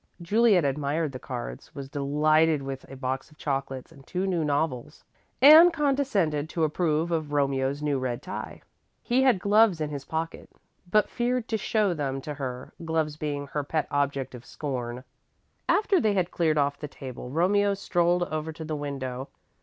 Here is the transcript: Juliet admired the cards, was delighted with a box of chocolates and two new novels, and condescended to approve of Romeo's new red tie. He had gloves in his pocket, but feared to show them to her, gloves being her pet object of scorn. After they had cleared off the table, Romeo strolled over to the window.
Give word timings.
Juliet 0.19 0.65
admired 0.65 1.11
the 1.11 1.19
cards, 1.19 1.75
was 1.75 1.87
delighted 1.87 2.63
with 2.63 2.89
a 2.89 2.95
box 2.95 3.29
of 3.29 3.37
chocolates 3.37 3.91
and 3.91 4.03
two 4.07 4.25
new 4.25 4.43
novels, 4.43 5.03
and 5.43 5.71
condescended 5.71 6.49
to 6.49 6.63
approve 6.63 7.11
of 7.11 7.33
Romeo's 7.33 7.83
new 7.83 7.99
red 7.99 8.23
tie. 8.23 8.63
He 9.03 9.21
had 9.21 9.37
gloves 9.37 9.79
in 9.79 9.91
his 9.91 10.03
pocket, 10.05 10.49
but 10.89 11.07
feared 11.07 11.47
to 11.49 11.55
show 11.59 11.93
them 11.93 12.19
to 12.21 12.33
her, 12.33 12.73
gloves 12.83 13.15
being 13.15 13.45
her 13.45 13.63
pet 13.63 13.85
object 13.91 14.33
of 14.33 14.43
scorn. 14.43 15.03
After 15.69 16.01
they 16.01 16.13
had 16.15 16.31
cleared 16.31 16.57
off 16.57 16.79
the 16.79 16.87
table, 16.87 17.29
Romeo 17.29 17.75
strolled 17.75 18.23
over 18.23 18.51
to 18.51 18.65
the 18.65 18.75
window. 18.75 19.27